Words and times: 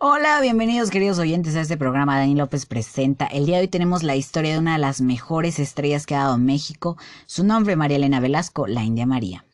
Hola, 0.00 0.40
bienvenidos 0.40 0.90
queridos 0.90 1.18
oyentes 1.18 1.56
a 1.56 1.60
este 1.60 1.76
programa. 1.76 2.16
Dani 2.16 2.36
López 2.36 2.66
presenta. 2.66 3.26
El 3.26 3.46
día 3.46 3.56
de 3.56 3.62
hoy 3.62 3.68
tenemos 3.68 4.04
la 4.04 4.14
historia 4.14 4.52
de 4.52 4.60
una 4.60 4.74
de 4.74 4.78
las 4.78 5.00
mejores 5.00 5.58
estrellas 5.58 6.06
que 6.06 6.14
ha 6.14 6.20
dado 6.20 6.38
México. 6.38 6.96
Su 7.26 7.42
nombre, 7.42 7.74
María 7.74 7.96
Elena 7.96 8.20
Velasco, 8.20 8.68
la 8.68 8.84
India 8.84 9.06
María. 9.06 9.44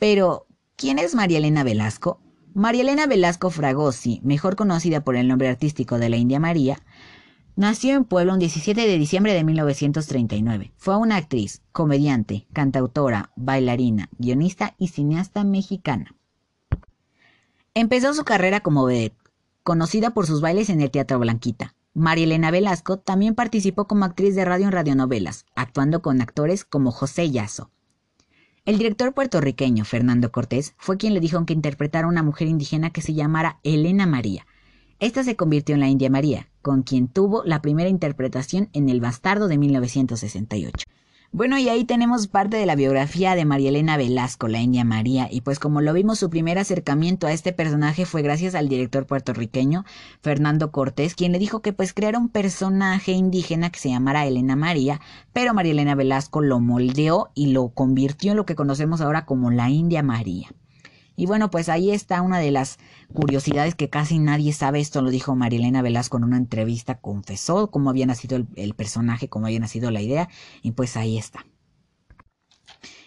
Pero, 0.00 0.48
¿quién 0.74 0.98
es 0.98 1.14
María 1.14 1.38
Elena 1.38 1.62
Velasco? 1.62 2.18
María 2.54 2.82
Elena 2.82 3.06
Velasco 3.06 3.50
Fragosi, 3.50 4.20
mejor 4.24 4.56
conocida 4.56 5.04
por 5.04 5.14
el 5.14 5.28
nombre 5.28 5.48
artístico 5.48 6.00
de 6.00 6.08
la 6.08 6.16
India 6.16 6.40
María, 6.40 6.80
nació 7.54 7.94
en 7.94 8.02
Puebla 8.02 8.32
un 8.32 8.40
17 8.40 8.80
de 8.80 8.98
diciembre 8.98 9.32
de 9.32 9.44
1939. 9.44 10.72
Fue 10.76 10.96
una 10.96 11.18
actriz, 11.18 11.62
comediante, 11.70 12.48
cantautora, 12.52 13.30
bailarina, 13.36 14.08
guionista 14.18 14.74
y 14.76 14.88
cineasta 14.88 15.44
mexicana. 15.44 16.16
Empezó 17.74 18.12
su 18.12 18.24
carrera 18.24 18.60
como 18.60 18.84
vedette, 18.84 19.16
conocida 19.62 20.10
por 20.10 20.26
sus 20.26 20.42
bailes 20.42 20.68
en 20.68 20.82
el 20.82 20.90
Teatro 20.90 21.18
Blanquita. 21.18 21.74
María 21.94 22.24
Elena 22.24 22.50
Velasco 22.50 22.98
también 22.98 23.34
participó 23.34 23.86
como 23.86 24.04
actriz 24.04 24.34
de 24.34 24.44
radio 24.44 24.66
en 24.66 24.72
radionovelas, 24.72 25.46
actuando 25.54 26.02
con 26.02 26.20
actores 26.20 26.66
como 26.66 26.90
José 26.90 27.30
Yazo. 27.30 27.70
El 28.66 28.76
director 28.76 29.14
puertorriqueño 29.14 29.86
Fernando 29.86 30.30
Cortés 30.30 30.74
fue 30.76 30.98
quien 30.98 31.14
le 31.14 31.20
dijo 31.20 31.42
que 31.46 31.54
interpretara 31.54 32.06
a 32.06 32.10
una 32.10 32.22
mujer 32.22 32.46
indígena 32.48 32.90
que 32.90 33.00
se 33.00 33.14
llamara 33.14 33.58
Elena 33.62 34.04
María. 34.06 34.46
Esta 34.98 35.24
se 35.24 35.36
convirtió 35.36 35.74
en 35.74 35.80
la 35.80 35.88
India 35.88 36.10
María, 36.10 36.50
con 36.60 36.82
quien 36.82 37.08
tuvo 37.08 37.42
la 37.44 37.62
primera 37.62 37.88
interpretación 37.88 38.68
en 38.74 38.90
El 38.90 39.00
Bastardo 39.00 39.48
de 39.48 39.56
1968. 39.56 40.86
Bueno, 41.34 41.56
y 41.56 41.70
ahí 41.70 41.86
tenemos 41.86 42.26
parte 42.26 42.58
de 42.58 42.66
la 42.66 42.74
biografía 42.74 43.34
de 43.34 43.46
María 43.46 43.70
Elena 43.70 43.96
Velasco, 43.96 44.48
la 44.48 44.60
India 44.60 44.84
María, 44.84 45.28
y 45.30 45.40
pues 45.40 45.58
como 45.58 45.80
lo 45.80 45.94
vimos, 45.94 46.18
su 46.18 46.28
primer 46.28 46.58
acercamiento 46.58 47.26
a 47.26 47.32
este 47.32 47.54
personaje 47.54 48.04
fue 48.04 48.20
gracias 48.20 48.54
al 48.54 48.68
director 48.68 49.06
puertorriqueño 49.06 49.86
Fernando 50.20 50.70
Cortés, 50.72 51.14
quien 51.14 51.32
le 51.32 51.38
dijo 51.38 51.62
que 51.62 51.72
pues 51.72 51.94
creara 51.94 52.18
un 52.18 52.28
personaje 52.28 53.12
indígena 53.12 53.70
que 53.70 53.80
se 53.80 53.88
llamara 53.88 54.26
Elena 54.26 54.56
María, 54.56 55.00
pero 55.32 55.54
María 55.54 55.72
Elena 55.72 55.94
Velasco 55.94 56.42
lo 56.42 56.60
moldeó 56.60 57.30
y 57.34 57.46
lo 57.46 57.70
convirtió 57.70 58.32
en 58.32 58.36
lo 58.36 58.44
que 58.44 58.54
conocemos 58.54 59.00
ahora 59.00 59.24
como 59.24 59.50
la 59.50 59.70
India 59.70 60.02
María. 60.02 60.50
Y 61.16 61.26
bueno, 61.26 61.50
pues 61.50 61.68
ahí 61.68 61.90
está 61.90 62.22
una 62.22 62.38
de 62.38 62.50
las 62.50 62.78
curiosidades 63.12 63.74
que 63.74 63.90
casi 63.90 64.18
nadie 64.18 64.52
sabe. 64.52 64.80
Esto 64.80 65.02
lo 65.02 65.10
dijo 65.10 65.36
Marilena 65.36 65.82
Velasco 65.82 66.16
en 66.16 66.24
una 66.24 66.36
entrevista. 66.36 67.00
Confesó 67.00 67.70
cómo 67.70 67.90
había 67.90 68.06
nacido 68.06 68.44
el, 68.56 68.74
personaje, 68.74 69.28
cómo 69.28 69.46
había 69.46 69.60
nacido 69.60 69.90
la 69.90 70.00
idea. 70.00 70.28
Y 70.62 70.72
pues 70.72 70.96
ahí 70.96 71.18
está. 71.18 71.44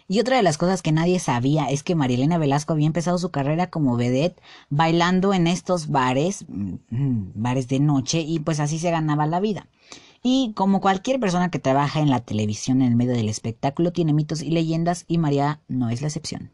Y 0.08 0.20
otra 0.20 0.38
de 0.38 0.44
las 0.44 0.60
cosas 0.60 0.84
que 0.84 0.92
nadie 0.92 1.20
sabía 1.20 1.66
es 1.66 1.82
que 1.82 1.96
Marilena 1.96 2.38
Velasco 2.38 2.74
había 2.74 2.86
empezado 2.86 3.18
su 3.18 3.32
carrera 3.32 3.72
como 3.72 3.98
vedette 3.98 4.40
bailando 4.70 5.34
en 5.34 5.48
estos 5.48 5.88
bares, 5.88 6.46
mm, 6.48 7.32
bares 7.34 7.68
de 7.68 7.80
noche, 7.80 8.20
y 8.22 8.38
pues 8.40 8.60
así 8.60 8.78
se 8.78 8.92
ganaba 8.92 9.26
la 9.26 9.40
vida. 9.40 9.68
Y 10.22 10.54
como 10.56 10.80
cualquier 10.80 11.20
persona 11.20 11.50
que 11.50 11.60
trabaja 11.60 12.02
en 12.02 12.12
la 12.12 12.20
televisión 12.20 12.82
en 12.82 12.90
el 12.90 12.96
medio 12.96 13.14
del 13.14 13.30
espectáculo, 13.30 13.92
tiene 13.92 14.14
mitos 14.14 14.44
y 14.44 14.52
leyendas, 14.52 15.06
y 15.08 15.18
María 15.18 15.62
no 15.68 15.90
es 15.90 16.02
la 16.02 16.08
excepción. 16.08 16.52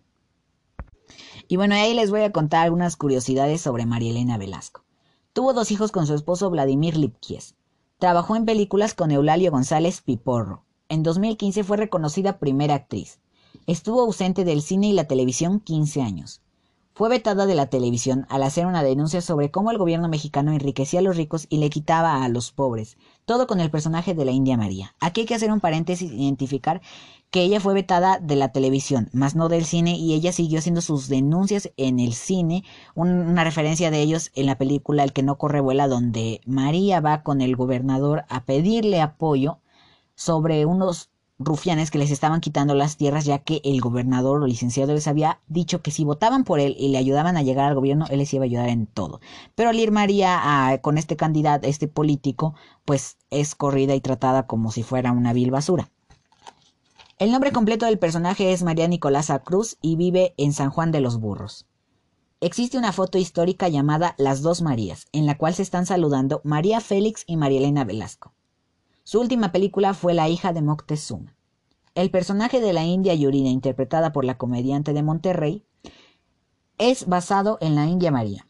Y 1.52 1.57
bueno, 1.57 1.75
ahí 1.75 1.94
les 1.94 2.11
voy 2.11 2.21
a 2.21 2.31
contar 2.31 2.63
algunas 2.63 2.95
curiosidades 2.95 3.59
sobre 3.59 3.85
María 3.85 4.11
Elena 4.11 4.38
Velasco. 4.38 4.85
Tuvo 5.33 5.52
dos 5.52 5.69
hijos 5.71 5.91
con 5.91 6.08
su 6.08 6.13
esposo 6.13 6.49
Vladimir 6.49 6.95
Lipkies. 6.95 7.55
Trabajó 7.99 8.38
en 8.38 8.45
películas 8.45 8.93
con 8.93 9.11
Eulalio 9.11 9.52
González 9.52 9.99
Piporro. 9.99 10.63
En 10.88 11.03
2015 11.03 11.66
fue 11.66 11.75
reconocida 11.75 12.39
primera 12.39 12.75
actriz. 12.75 13.19
Estuvo 13.67 13.99
ausente 13.99 14.45
del 14.45 14.61
cine 14.61 14.88
y 14.88 14.93
la 14.93 15.09
televisión 15.09 15.59
15 15.59 16.02
años. 16.02 16.39
Fue 17.02 17.09
vetada 17.09 17.47
de 17.47 17.55
la 17.55 17.66
televisión 17.66 18.27
al 18.30 18.44
hacer 18.44 18.67
una 18.67 18.83
denuncia 18.83 19.21
sobre 19.21 19.49
cómo 19.49 19.71
el 19.71 19.80
gobierno 19.80 20.07
mexicano 20.07 20.52
enriquecía 20.52 20.99
a 20.99 21.02
los 21.02 21.17
ricos 21.17 21.47
y 21.49 21.58
le 21.58 21.71
quitaba 21.71 22.23
a 22.23 22.30
los 22.30 22.52
pobres, 22.52 22.95
todo 23.25 23.47
con 23.47 23.59
el 23.59 23.71
personaje 23.71 24.13
de 24.13 24.23
la 24.23 24.30
India 24.30 24.55
María. 24.55 24.93
Aquí 24.99 25.21
hay 25.21 25.25
que 25.25 25.33
hacer 25.33 25.52
un 25.52 25.61
paréntesis 25.61 26.11
e 26.11 26.13
identificar 26.13 26.80
que 27.31 27.42
ella 27.42 27.59
fue 27.59 27.73
vetada 27.73 28.20
de 28.20 28.36
la 28.36 28.52
televisión, 28.52 29.09
más 29.14 29.36
no 29.36 29.49
del 29.49 29.65
cine, 29.65 29.98
y 29.98 30.14
ella 30.14 30.31
siguió 30.31 30.59
haciendo 30.59 30.81
sus 30.81 31.08
denuncias 31.08 31.71
en 31.76 31.99
el 31.99 32.14
cine, 32.14 32.64
una 32.93 33.43
referencia 33.43 33.89
de 33.89 33.99
ellos 33.99 34.30
en 34.36 34.45
la 34.45 34.59
película 34.59 35.03
El 35.03 35.11
que 35.11 35.23
no 35.23 35.39
corre 35.39 35.59
vuela, 35.59 35.87
donde 35.87 36.42
María 36.45 36.99
va 36.99 37.23
con 37.23 37.42
el 37.42 37.55
gobernador 37.55 38.26
a 38.30 38.45
pedirle 38.45 39.02
apoyo 39.02 39.58
sobre 40.14 40.67
unos 40.67 41.11
rufianes 41.43 41.91
que 41.91 41.97
les 41.97 42.11
estaban 42.11 42.41
quitando 42.41 42.73
las 42.75 42.97
tierras, 42.97 43.25
ya 43.25 43.39
que 43.39 43.61
el 43.63 43.81
gobernador 43.81 44.41
o 44.41 44.47
licenciado 44.47 44.93
les 44.93 45.07
había 45.07 45.39
dicho 45.47 45.81
que 45.81 45.91
si 45.91 46.03
votaban 46.03 46.43
por 46.43 46.59
él 46.59 46.75
y 46.79 46.89
le 46.89 46.97
ayudaban 46.97 47.37
a 47.37 47.41
llegar 47.41 47.67
al 47.67 47.75
gobierno, 47.75 48.05
él 48.09 48.19
les 48.19 48.33
iba 48.33 48.43
a 48.43 48.45
ayudar 48.45 48.69
en 48.69 48.87
todo. 48.87 49.21
Pero 49.55 49.69
al 49.69 49.79
ir 49.79 49.91
María 49.91 50.39
a, 50.69 50.77
con 50.79 50.97
este 50.97 51.15
candidato, 51.15 51.67
este 51.67 51.87
político, 51.87 52.55
pues 52.85 53.17
es 53.29 53.55
corrida 53.55 53.95
y 53.95 54.02
tratada 54.02 54.47
como 54.47 54.71
si 54.71 54.83
fuera 54.83 55.11
una 55.11 55.33
vil 55.33 55.52
basura. 55.52 55.89
El 57.19 57.31
nombre 57.31 57.52
completo 57.52 57.85
del 57.85 57.99
personaje 57.99 58.52
es 58.52 58.63
María 58.63 58.87
Nicolasa 58.87 59.39
Cruz 59.39 59.77
y 59.81 59.95
vive 59.95 60.33
en 60.37 60.53
San 60.53 60.71
Juan 60.71 60.91
de 60.91 61.02
los 61.02 61.19
Burros. 61.19 61.67
Existe 62.39 62.79
una 62.79 62.91
foto 62.91 63.19
histórica 63.19 63.69
llamada 63.69 64.15
Las 64.17 64.41
dos 64.41 64.63
Marías, 64.63 65.05
en 65.11 65.27
la 65.27 65.37
cual 65.37 65.53
se 65.53 65.61
están 65.61 65.85
saludando 65.85 66.41
María 66.43 66.81
Félix 66.81 67.23
y 67.27 67.37
María 67.37 67.59
Elena 67.59 67.83
Velasco. 67.83 68.33
Su 69.04 69.20
última 69.20 69.52
película 69.52 69.94
fue 69.94 70.14
La 70.14 70.30
hija 70.30 70.54
de 70.54 70.62
Moctezuma. 70.62 71.36
El 71.95 72.12
personaje 72.12 72.62
de 72.62 72.72
la 72.72 72.86
India 72.86 73.16
Yurina, 73.16 73.50
interpretada 73.50 74.14
por 74.14 74.26
la 74.26 74.38
comediante 74.38 74.94
de 74.94 75.04
Monterrey, 75.04 75.66
es 76.78 77.08
basado 77.08 77.58
en 77.62 77.76
la 77.76 77.88
India 77.88 78.12
María. 78.12 78.48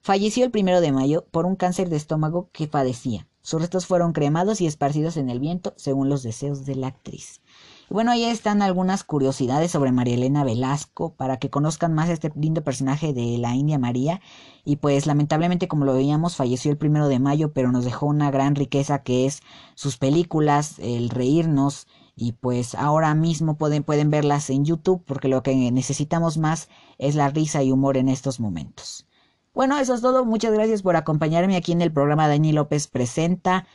Falleció 0.00 0.44
el 0.44 0.50
primero 0.50 0.80
de 0.80 0.92
mayo 0.92 1.26
por 1.30 1.44
un 1.44 1.54
cáncer 1.54 1.90
de 1.90 1.96
estómago 1.96 2.48
que 2.52 2.66
padecía. 2.66 3.28
Sus 3.42 3.60
restos 3.60 3.86
fueron 3.86 4.12
cremados 4.12 4.60
y 4.60 4.66
esparcidos 4.66 5.18
en 5.18 5.28
el 5.28 5.38
viento 5.38 5.74
según 5.76 6.08
los 6.08 6.22
deseos 6.22 6.64
de 6.64 6.74
la 6.74 6.88
actriz. 6.88 7.42
Bueno, 7.90 8.12
ahí 8.12 8.22
están 8.22 8.62
algunas 8.62 9.02
curiosidades 9.02 9.72
sobre 9.72 9.90
María 9.90 10.14
Elena 10.14 10.44
Velasco 10.44 11.12
para 11.16 11.38
que 11.38 11.50
conozcan 11.50 11.92
más 11.92 12.08
este 12.08 12.30
lindo 12.36 12.62
personaje 12.62 13.12
de 13.12 13.36
la 13.36 13.56
India 13.56 13.80
María. 13.80 14.20
Y 14.64 14.76
pues 14.76 15.08
lamentablemente, 15.08 15.66
como 15.66 15.84
lo 15.84 15.94
veíamos, 15.94 16.36
falleció 16.36 16.70
el 16.70 16.78
primero 16.78 17.08
de 17.08 17.18
mayo, 17.18 17.52
pero 17.52 17.72
nos 17.72 17.84
dejó 17.84 18.06
una 18.06 18.30
gran 18.30 18.54
riqueza 18.54 19.02
que 19.02 19.26
es 19.26 19.42
sus 19.74 19.96
películas, 19.96 20.78
el 20.78 21.10
reírnos. 21.10 21.88
Y 22.14 22.30
pues 22.30 22.76
ahora 22.76 23.12
mismo 23.16 23.58
pueden, 23.58 23.82
pueden 23.82 24.08
verlas 24.08 24.50
en 24.50 24.64
YouTube 24.64 25.02
porque 25.04 25.26
lo 25.26 25.42
que 25.42 25.56
necesitamos 25.72 26.38
más 26.38 26.68
es 26.96 27.16
la 27.16 27.28
risa 27.28 27.64
y 27.64 27.72
humor 27.72 27.96
en 27.96 28.08
estos 28.08 28.38
momentos. 28.38 29.08
Bueno, 29.52 29.76
eso 29.78 29.94
es 29.94 30.00
todo. 30.00 30.24
Muchas 30.24 30.52
gracias 30.52 30.82
por 30.82 30.94
acompañarme 30.94 31.56
aquí 31.56 31.72
en 31.72 31.82
el 31.82 31.92
programa 31.92 32.28
Dani 32.28 32.52
López 32.52 32.86
Presenta 32.86 33.66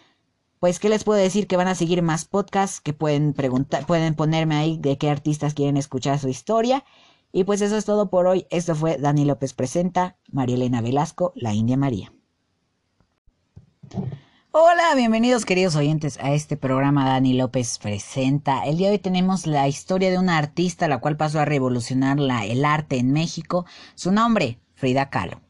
pues, 0.65 0.79
¿qué 0.79 0.89
les 0.89 1.03
puedo 1.03 1.19
decir? 1.19 1.45
Que 1.45 1.57
van 1.57 1.67
a 1.67 1.75
seguir 1.75 2.01
más 2.01 2.25
podcasts, 2.25 2.81
que 2.81 2.91
pueden 2.91 3.33
preguntar, 3.33 3.85
pueden 3.85 4.15
ponerme 4.15 4.55
ahí 4.55 4.79
de 4.79 4.97
qué 4.97 5.11
artistas 5.11 5.53
quieren 5.53 5.77
escuchar 5.77 6.17
su 6.17 6.27
historia. 6.27 6.83
Y 7.31 7.43
pues 7.43 7.61
eso 7.61 7.77
es 7.77 7.85
todo 7.85 8.09
por 8.09 8.25
hoy. 8.25 8.47
Esto 8.49 8.73
fue 8.73 8.97
Dani 8.97 9.25
López 9.25 9.53
Presenta, 9.53 10.17
María 10.31 10.55
Elena 10.55 10.81
Velasco, 10.81 11.33
La 11.35 11.53
India 11.53 11.77
María. 11.77 12.11
Hola, 14.49 14.95
bienvenidos 14.95 15.45
queridos 15.45 15.75
oyentes 15.75 16.17
a 16.19 16.33
este 16.33 16.57
programa 16.57 17.05
Dani 17.05 17.33
López 17.33 17.77
Presenta. 17.77 18.65
El 18.65 18.77
día 18.77 18.87
de 18.87 18.93
hoy 18.93 18.99
tenemos 18.99 19.45
la 19.45 19.67
historia 19.67 20.09
de 20.09 20.17
una 20.17 20.39
artista 20.39 20.87
la 20.87 20.97
cual 20.97 21.15
pasó 21.15 21.39
a 21.39 21.45
revolucionar 21.45 22.19
la, 22.19 22.43
el 22.43 22.65
arte 22.65 22.97
en 22.97 23.13
México. 23.13 23.67
Su 23.93 24.11
nombre, 24.11 24.59
Frida 24.73 25.11
Kahlo. 25.11 25.41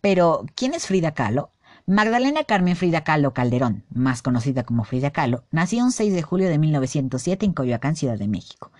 Pero, 0.00 0.46
¿quién 0.54 0.72
es 0.72 0.86
Frida 0.86 1.12
Kahlo? 1.12 1.52
Magdalena 1.88 2.42
Carmen 2.42 2.74
Frida 2.74 3.04
Kahlo 3.04 3.32
Calderón, 3.32 3.84
más 3.90 4.20
conocida 4.20 4.64
como 4.64 4.82
Frida 4.82 5.12
Kahlo, 5.12 5.44
nació 5.52 5.84
un 5.84 5.92
6 5.92 6.12
de 6.14 6.22
julio 6.22 6.48
de 6.48 6.58
1907 6.58 7.46
en 7.46 7.52
Coyoacán, 7.52 7.94
Ciudad 7.94 8.18
de 8.18 8.26
México. 8.26 8.72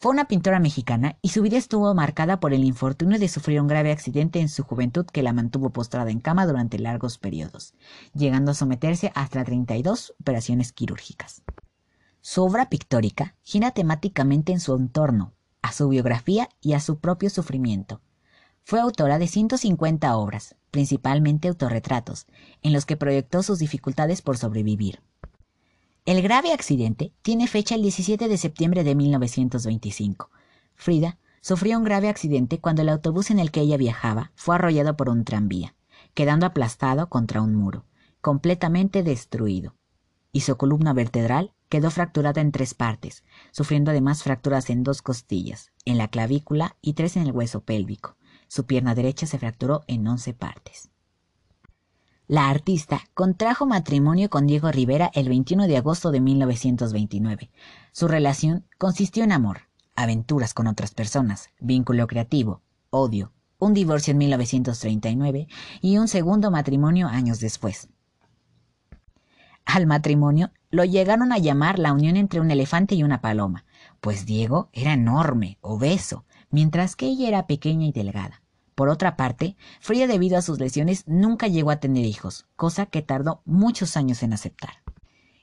Fue 0.00 0.10
una 0.10 0.26
pintora 0.26 0.58
mexicana 0.58 1.18
y 1.22 1.28
su 1.28 1.40
vida 1.40 1.56
estuvo 1.56 1.94
marcada 1.94 2.40
por 2.40 2.52
el 2.52 2.64
infortunio 2.64 3.20
de 3.20 3.28
sufrir 3.28 3.60
un 3.60 3.68
grave 3.68 3.92
accidente 3.92 4.40
en 4.40 4.48
su 4.48 4.64
juventud 4.64 5.06
que 5.06 5.22
la 5.22 5.32
mantuvo 5.32 5.70
postrada 5.70 6.10
en 6.10 6.18
cama 6.18 6.46
durante 6.46 6.80
largos 6.80 7.16
periodos, 7.18 7.74
llegando 8.12 8.50
a 8.50 8.54
someterse 8.54 9.12
hasta 9.14 9.44
32 9.44 10.14
operaciones 10.20 10.72
quirúrgicas. 10.72 11.44
Su 12.22 12.42
obra 12.42 12.68
pictórica 12.68 13.36
gira 13.44 13.70
temáticamente 13.70 14.50
en 14.50 14.58
su 14.58 14.74
entorno, 14.74 15.32
a 15.62 15.70
su 15.70 15.88
biografía 15.88 16.48
y 16.60 16.72
a 16.72 16.80
su 16.80 16.98
propio 16.98 17.30
sufrimiento. 17.30 18.00
Fue 18.64 18.80
autora 18.80 19.18
de 19.18 19.26
150 19.26 20.16
obras, 20.16 20.56
principalmente 20.70 21.48
autorretratos, 21.48 22.26
en 22.62 22.72
los 22.72 22.86
que 22.86 22.96
proyectó 22.96 23.42
sus 23.42 23.58
dificultades 23.58 24.22
por 24.22 24.36
sobrevivir. 24.36 25.00
El 26.04 26.22
grave 26.22 26.52
accidente 26.52 27.12
tiene 27.22 27.46
fecha 27.48 27.74
el 27.74 27.82
17 27.82 28.28
de 28.28 28.38
septiembre 28.38 28.84
de 28.84 28.94
1925. 28.94 30.30
Frida 30.74 31.18
sufrió 31.40 31.78
un 31.78 31.84
grave 31.84 32.08
accidente 32.08 32.60
cuando 32.60 32.82
el 32.82 32.88
autobús 32.88 33.30
en 33.30 33.38
el 33.38 33.50
que 33.50 33.60
ella 33.60 33.76
viajaba 33.76 34.32
fue 34.34 34.54
arrollado 34.54 34.96
por 34.96 35.08
un 35.08 35.24
tranvía, 35.24 35.74
quedando 36.14 36.46
aplastado 36.46 37.08
contra 37.08 37.42
un 37.42 37.54
muro, 37.54 37.84
completamente 38.20 39.02
destruido, 39.02 39.74
y 40.32 40.40
su 40.40 40.56
columna 40.56 40.92
vertebral 40.92 41.52
quedó 41.68 41.90
fracturada 41.90 42.40
en 42.40 42.52
tres 42.52 42.74
partes, 42.74 43.24
sufriendo 43.50 43.90
además 43.90 44.22
fracturas 44.22 44.70
en 44.70 44.82
dos 44.82 45.02
costillas, 45.02 45.72
en 45.84 45.98
la 45.98 46.08
clavícula 46.08 46.76
y 46.80 46.94
tres 46.94 47.16
en 47.16 47.22
el 47.22 47.32
hueso 47.32 47.60
pélvico, 47.60 48.16
Su 48.48 48.66
pierna 48.66 48.94
derecha 48.94 49.26
se 49.26 49.38
fracturó 49.38 49.84
en 49.86 50.06
11 50.06 50.34
partes. 50.34 50.90
La 52.26 52.50
artista 52.50 53.00
contrajo 53.14 53.64
matrimonio 53.64 54.28
con 54.28 54.46
Diego 54.46 54.70
Rivera 54.70 55.10
el 55.14 55.28
21 55.28 55.66
de 55.66 55.78
agosto 55.78 56.10
de 56.10 56.20
1929. 56.20 57.50
Su 57.92 58.08
relación 58.08 58.66
consistió 58.76 59.24
en 59.24 59.32
amor, 59.32 59.62
aventuras 59.96 60.52
con 60.52 60.66
otras 60.66 60.92
personas, 60.92 61.48
vínculo 61.58 62.06
creativo, 62.06 62.60
odio, 62.90 63.32
un 63.58 63.74
divorcio 63.74 64.12
en 64.12 64.18
1939 64.18 65.48
y 65.80 65.98
un 65.98 66.06
segundo 66.06 66.50
matrimonio 66.50 67.08
años 67.08 67.40
después. 67.40 67.88
Al 69.64 69.86
matrimonio 69.86 70.50
lo 70.70 70.84
llegaron 70.84 71.32
a 71.32 71.38
llamar 71.38 71.78
la 71.78 71.92
unión 71.92 72.16
entre 72.16 72.40
un 72.40 72.50
elefante 72.50 72.94
y 72.94 73.02
una 73.02 73.20
paloma, 73.20 73.64
pues 74.00 74.26
Diego 74.26 74.68
era 74.72 74.92
enorme, 74.92 75.58
obeso, 75.60 76.24
mientras 76.50 76.96
que 76.96 77.06
ella 77.06 77.28
era 77.28 77.46
pequeña 77.46 77.86
y 77.86 77.92
delgada. 77.92 78.42
Por 78.74 78.88
otra 78.88 79.16
parte, 79.16 79.56
Frida 79.80 80.06
debido 80.06 80.38
a 80.38 80.42
sus 80.42 80.60
lesiones 80.60 81.02
nunca 81.06 81.48
llegó 81.48 81.70
a 81.70 81.80
tener 81.80 82.04
hijos, 82.04 82.46
cosa 82.54 82.86
que 82.86 83.02
tardó 83.02 83.42
muchos 83.44 83.96
años 83.96 84.22
en 84.22 84.32
aceptar. 84.32 84.82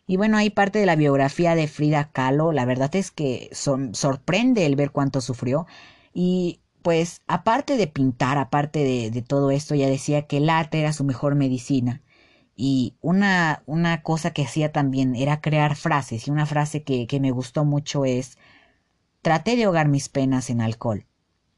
Y 0.07 0.18
bueno, 0.18 0.38
hay 0.38 0.52
parte 0.52 0.80
de 0.80 0.86
la 0.86 0.96
biografía 0.96 1.56
de 1.56 1.68
Frida 1.68 2.12
Kahlo, 2.12 2.52
la 2.52 2.66
verdad 2.66 2.96
es 2.96 3.12
que 3.12 3.50
sorprende 3.52 4.66
el 4.66 4.75
ver 4.75 4.92
cuánto 4.92 5.19
sufrió 5.19 5.66
y 6.13 6.62
pues 6.86 7.24
aparte 7.28 7.78
de 7.78 7.88
pintar, 7.88 8.38
aparte 8.38 9.10
de, 9.12 9.22
todo 9.24 9.50
esto, 9.50 9.74
ya 9.74 9.90
decía 9.90 10.28
que 10.28 10.38
el 10.38 10.50
arte 10.51 10.80
era 10.80 10.94
su 10.94 11.04
mejor 11.04 11.34
medicina. 11.34 12.04
Y 12.56 12.96
una, 13.01 13.63
una 13.66 14.04
cosa 14.04 14.31
que 14.31 14.44
hacía 14.44 14.72
también 14.72 15.16
era 15.16 15.42
crear 15.42 15.75
frases. 15.75 16.28
Y 16.28 16.31
una 16.31 16.46
frase 16.46 16.84
que, 16.84 17.08
que 17.08 17.19
me 17.19 17.31
gustó 17.31 17.66
mucho 17.66 18.06
es, 18.06 18.38
traté 19.25 19.56
de 19.56 19.63
ahogar 19.63 19.88
mis 19.88 20.07
penas 20.07 20.51
en 20.51 20.62
alcohol 20.62 21.07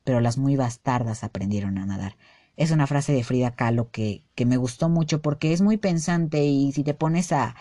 pero 0.07 0.21
las 0.21 0.37
muy 0.37 0.55
bastardas 0.55 1.25
aprendieron 1.25 1.77
a 1.77 1.85
nadar. 1.85 2.15
Es 2.55 2.71
una 2.71 2.87
frase 2.87 3.11
de 3.11 3.25
Frida 3.25 3.51
Kahlo 3.51 3.91
que, 3.91 4.23
que 4.35 4.45
me 4.45 4.55
gustó 4.55 4.87
mucho 4.87 5.21
porque 5.21 5.51
es 5.51 5.61
muy 5.61 5.75
pensante 5.75 6.45
y 6.45 6.71
si 6.71 6.85
te 6.85 6.93
pones 6.93 7.33
a 7.33 7.57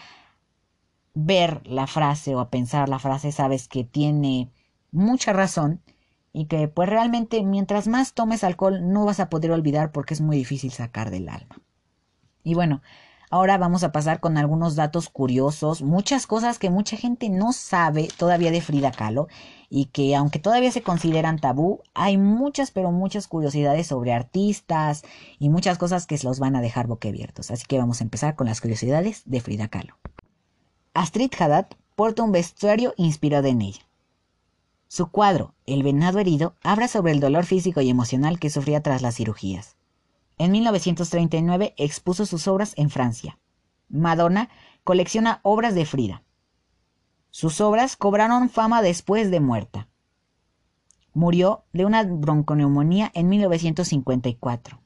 ver 1.12 1.66
la 1.66 1.88
frase 1.88 2.36
o 2.36 2.38
a 2.38 2.48
pensar 2.48 2.88
la 2.88 3.00
frase 3.00 3.32
sabes 3.32 3.66
que 3.66 3.82
tiene 3.82 4.52
mucha 4.92 5.32
razón 5.32 5.82
y 6.32 6.44
que 6.44 6.68
pues 6.68 6.88
realmente 6.88 7.42
mientras 7.42 7.88
más 7.88 8.12
tomes 8.12 8.44
alcohol 8.44 8.92
no 8.92 9.06
vas 9.06 9.18
a 9.18 9.28
poder 9.28 9.50
olvidar 9.50 9.90
porque 9.90 10.14
es 10.14 10.20
muy 10.20 10.36
difícil 10.36 10.70
sacar 10.70 11.10
del 11.10 11.28
alma. 11.28 11.60
Y 12.44 12.54
bueno, 12.54 12.80
Ahora 13.28 13.58
vamos 13.58 13.82
a 13.82 13.90
pasar 13.90 14.20
con 14.20 14.38
algunos 14.38 14.76
datos 14.76 15.08
curiosos, 15.08 15.82
muchas 15.82 16.28
cosas 16.28 16.60
que 16.60 16.70
mucha 16.70 16.96
gente 16.96 17.28
no 17.28 17.52
sabe 17.52 18.08
todavía 18.16 18.52
de 18.52 18.60
Frida 18.60 18.92
Kahlo 18.92 19.26
y 19.68 19.86
que 19.86 20.14
aunque 20.14 20.38
todavía 20.38 20.70
se 20.70 20.82
consideran 20.82 21.40
tabú, 21.40 21.80
hay 21.92 22.18
muchas 22.18 22.70
pero 22.70 22.92
muchas 22.92 23.26
curiosidades 23.26 23.88
sobre 23.88 24.12
artistas 24.12 25.02
y 25.40 25.48
muchas 25.48 25.76
cosas 25.76 26.06
que 26.06 26.18
los 26.22 26.38
van 26.38 26.54
a 26.54 26.60
dejar 26.60 26.86
boquiabiertos. 26.86 27.50
Así 27.50 27.64
que 27.66 27.78
vamos 27.78 28.00
a 28.00 28.04
empezar 28.04 28.36
con 28.36 28.46
las 28.46 28.60
curiosidades 28.60 29.22
de 29.24 29.40
Frida 29.40 29.66
Kahlo. 29.66 29.96
Astrid 30.94 31.32
Haddad 31.38 31.66
porta 31.96 32.22
un 32.22 32.30
vestuario 32.30 32.94
inspirado 32.96 33.48
en 33.48 33.60
ella. 33.60 33.82
Su 34.88 35.10
cuadro, 35.10 35.52
El 35.66 35.82
venado 35.82 36.20
herido, 36.20 36.54
habla 36.62 36.86
sobre 36.86 37.10
el 37.10 37.18
dolor 37.18 37.44
físico 37.44 37.80
y 37.80 37.90
emocional 37.90 38.38
que 38.38 38.50
sufría 38.50 38.82
tras 38.82 39.02
las 39.02 39.16
cirugías. 39.16 39.75
En 40.38 40.52
1939 40.52 41.74
expuso 41.78 42.26
sus 42.26 42.46
obras 42.46 42.74
en 42.76 42.90
Francia. 42.90 43.38
Madonna 43.88 44.50
colecciona 44.84 45.40
obras 45.42 45.74
de 45.74 45.86
Frida. 45.86 46.22
Sus 47.30 47.60
obras 47.60 47.96
cobraron 47.96 48.50
fama 48.50 48.82
después 48.82 49.30
de 49.30 49.40
muerta. 49.40 49.88
Murió 51.14 51.64
de 51.72 51.86
una 51.86 52.02
bronconeumonía 52.02 53.10
en 53.14 53.28
1954. 53.28 54.80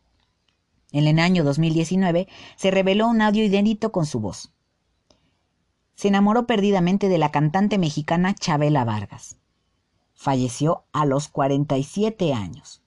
En 0.93 1.07
el 1.07 1.19
año 1.19 1.45
2019 1.45 2.29
se 2.57 2.71
reveló 2.71 3.09
un 3.09 3.23
audio 3.23 3.45
inédito 3.45 3.93
con 3.93 4.07
su 4.07 4.21
voz. 4.21 4.53
Se 5.95 6.09
enamoró 6.09 6.47
perdidamente 6.47 7.09
de 7.09 7.19
la 7.19 7.31
cantante 7.31 7.79
mexicana 7.79 8.35
Chabela 8.35 8.85
Vargas. 8.85 9.39
Falleció 10.15 10.85
a 10.93 11.07
los 11.07 11.29
47 11.29 12.33
años. 12.35 12.83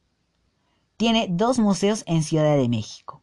Tiene 1.04 1.28
dos 1.30 1.60
museos 1.60 2.06
en 2.08 2.24
Ciudad 2.24 2.56
de 2.56 2.70
México. 2.70 3.22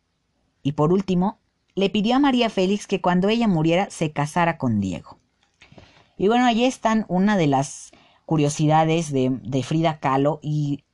Y 0.63 0.73
por 0.73 0.93
último, 0.93 1.41
le 1.75 1.89
pidió 1.89 2.15
a 2.15 2.19
María 2.19 2.51
Félix 2.51 2.87
que 2.87 3.01
cuando 3.01 3.31
ella 3.31 3.49
muriera 3.49 3.89
se 3.89 4.13
casara 4.13 4.59
con 4.59 4.81
Diego. 4.81 5.17
Y 6.19 6.29
bueno, 6.29 6.45
allí 6.45 6.67
están 6.67 7.07
una 7.09 7.39
de 7.39 7.47
las 7.47 7.91
curiosidades 8.27 9.11
de, 9.11 9.31
de 9.43 9.63
Frida 9.63 9.99
Kahlo 9.99 10.41
y 10.43 10.85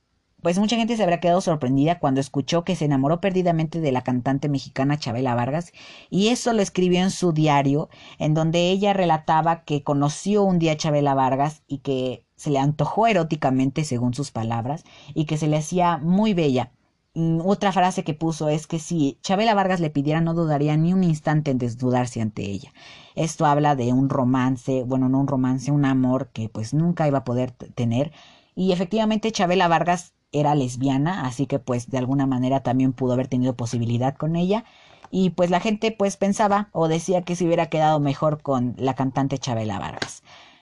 pues 0.41 0.59
mucha 0.59 0.77
gente 0.77 0.95
se 0.95 1.03
habrá 1.03 1.19
quedado 1.19 1.41
sorprendida 1.41 1.99
cuando 1.99 2.21
escuchó 2.21 2.63
que 2.63 2.77
se 2.77 2.85
enamoró 2.85 3.19
perdidamente 3.19 3.81
de 3.81 3.91
la 3.91 4.01
cantante 4.01 4.47
mexicana 4.47 4.97
Chabela 4.97 5.35
Vargas 5.35 5.73
y 6.09 6.29
eso 6.29 6.53
lo 6.53 6.61
escribió 6.61 7.01
en 7.01 7.11
su 7.11 7.33
diario 7.33 7.89
en 8.17 8.33
donde 8.33 8.69
ella 8.69 8.93
relataba 8.93 9.65
que 9.65 9.83
conoció 9.83 10.43
un 10.43 10.57
día 10.57 10.71
a 10.71 10.77
Chabela 10.77 11.15
Vargas 11.15 11.63
y 11.67 11.79
que 11.79 12.23
se 12.37 12.49
le 12.49 12.59
antojó 12.59 13.07
eróticamente 13.07 13.83
según 13.83 14.13
sus 14.13 14.31
palabras 14.31 14.85
y 15.13 15.25
que 15.25 15.37
se 15.37 15.47
le 15.47 15.57
hacía 15.57 15.97
muy 15.97 16.33
bella. 16.33 16.71
Mm, 17.17 17.41
otra 17.43 17.71
frase 17.71 18.03
que 18.03 18.13
puso 18.13 18.47
es 18.47 18.67
que 18.67 18.77
si 18.77 19.17
Chabela 19.23 19.55
Vargas 19.55 19.79
le 19.79 19.89
pidiera 19.89 20.21
no 20.21 20.35
dudaría 20.35 20.77
ni 20.77 20.93
un 20.93 21.03
instante 21.03 21.49
en 21.49 21.57
desnudarse 21.57 22.21
ante 22.21 22.43
ella. 22.43 22.71
Esto 23.15 23.47
habla 23.47 23.75
de 23.75 23.91
un 23.91 24.07
romance, 24.07 24.83
bueno, 24.83 25.09
no 25.09 25.19
un 25.19 25.27
romance, 25.27 25.71
un 25.71 25.85
amor 25.85 26.29
que 26.31 26.47
pues 26.47 26.75
nunca 26.75 27.07
iba 27.07 27.19
a 27.19 27.23
poder 27.23 27.49
tener. 27.51 28.11
Y 28.53 28.71
efectivamente 28.71 29.31
Chabela 29.31 29.67
Vargas 29.67 30.13
era 30.31 30.53
lesbiana, 30.53 31.25
así 31.25 31.47
que 31.47 31.57
pues 31.57 31.89
de 31.89 31.97
alguna 31.97 32.27
manera 32.27 32.61
también 32.61 32.93
pudo 32.93 33.13
haber 33.13 33.27
tenido 33.27 33.55
posibilidad 33.55 34.15
con 34.15 34.35
ella. 34.35 34.63
Y 35.09 35.31
pues 35.31 35.49
la 35.49 35.59
gente 35.59 35.91
pues 35.91 36.17
pensaba 36.17 36.69
o 36.71 36.87
decía 36.87 37.23
que 37.23 37.35
se 37.35 37.45
hubiera 37.45 37.65
quedado 37.67 37.99
mejor 37.99 38.43
con 38.43 38.75
la 38.77 38.93
cantante 38.93 39.39
Chabela 39.39 39.79
Vargas. 39.79 40.21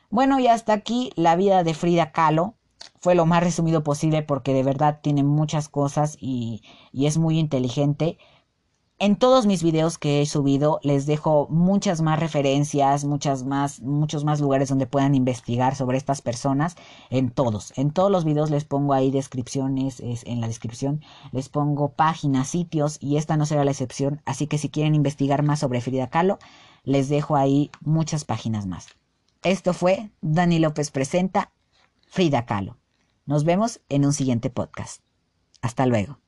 Bueno, 0.09 0.39
y 0.39 0.47
hasta 0.47 0.71
aquí 0.71 1.11
la 1.17 1.35
vida 1.35 1.65
de 1.65 1.73
Frida 1.73 2.13
Kahlo. 2.13 2.55
Fue 2.99 3.15
lo 3.15 3.25
más 3.25 3.43
resumido 3.43 3.83
posible 3.83 4.23
porque 4.23 4.53
de 4.53 4.63
verdad 4.63 4.99
tiene 5.01 5.23
muchas 5.23 5.69
cosas 5.69 6.17
y, 6.19 6.61
y 6.91 7.05
es 7.05 7.17
muy 7.17 7.39
inteligente. 7.39 8.17
En 8.97 9.17
todos 9.17 9.45
mis 9.45 9.61
videos 9.61 9.97
que 9.97 10.21
he 10.21 10.25
subido 10.25 10.79
les 10.81 11.05
dejo 11.05 11.47
muchas 11.49 12.01
más 12.01 12.17
referencias, 12.17 13.03
muchas 13.03 13.43
más, 13.43 13.81
muchos 13.81 14.23
más 14.23 14.39
lugares 14.39 14.69
donde 14.69 14.87
puedan 14.87 15.15
investigar 15.15 15.75
sobre 15.75 15.97
estas 15.97 16.21
personas. 16.21 16.77
En 17.09 17.29
todos, 17.29 17.73
en 17.75 17.91
todos 17.91 18.09
los 18.09 18.23
videos 18.23 18.51
les 18.51 18.63
pongo 18.63 18.93
ahí 18.93 19.11
descripciones, 19.11 19.99
es, 19.99 20.23
en 20.25 20.39
la 20.39 20.47
descripción 20.47 21.01
les 21.33 21.49
pongo 21.49 21.89
páginas, 21.89 22.47
sitios 22.47 22.97
y 23.01 23.17
esta 23.17 23.35
no 23.35 23.45
será 23.45 23.65
la 23.65 23.71
excepción. 23.71 24.21
Así 24.23 24.47
que 24.47 24.57
si 24.57 24.69
quieren 24.69 24.95
investigar 24.95 25.43
más 25.43 25.59
sobre 25.59 25.81
Frida 25.81 26.07
Kahlo, 26.07 26.39
les 26.85 27.09
dejo 27.09 27.35
ahí 27.35 27.71
muchas 27.81 28.23
páginas 28.23 28.65
más. 28.65 28.87
Esto 29.43 29.73
fue 29.73 30.09
Dani 30.21 30.59
López 30.59 30.89
Presenta 30.91 31.51
Frida 32.05 32.45
Kahlo. 32.45 32.77
Nos 33.25 33.43
vemos 33.43 33.81
en 33.89 34.05
un 34.05 34.13
siguiente 34.13 34.49
podcast. 34.49 35.01
Hasta 35.61 35.85
luego. 35.85 36.24